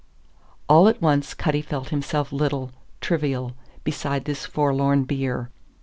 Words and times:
All 0.67 0.87
at 0.87 0.99
once 0.99 1.35
Cutty 1.35 1.61
felt 1.61 1.89
himself 1.89 2.31
little, 2.33 2.71
trivial, 3.01 3.51
beside 3.83 4.25
this 4.25 4.47
forlorn 4.47 5.03
bier. 5.03 5.51